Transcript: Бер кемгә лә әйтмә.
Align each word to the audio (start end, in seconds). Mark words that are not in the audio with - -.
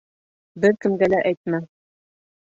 Бер 0.63 0.73
кемгә 0.85 1.09
лә 1.13 1.19
әйтмә. 1.31 1.59